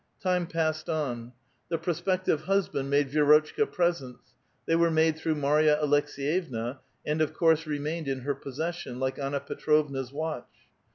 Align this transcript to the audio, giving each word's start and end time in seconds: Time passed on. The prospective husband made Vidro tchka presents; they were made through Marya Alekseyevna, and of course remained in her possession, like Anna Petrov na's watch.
Time 0.19 0.47
passed 0.47 0.89
on. 0.89 1.31
The 1.69 1.77
prospective 1.77 2.45
husband 2.45 2.89
made 2.89 3.11
Vidro 3.11 3.39
tchka 3.39 3.71
presents; 3.71 4.33
they 4.65 4.75
were 4.75 4.89
made 4.89 5.15
through 5.15 5.35
Marya 5.35 5.77
Alekseyevna, 5.79 6.79
and 7.05 7.21
of 7.21 7.35
course 7.35 7.67
remained 7.67 8.07
in 8.07 8.21
her 8.21 8.33
possession, 8.33 8.99
like 8.99 9.19
Anna 9.19 9.39
Petrov 9.39 9.91
na's 9.91 10.11
watch. 10.11 10.49